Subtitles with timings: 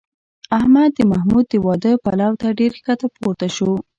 [0.57, 3.71] احمد د محمود د واده پلو ته ډېر ښکته پورته شو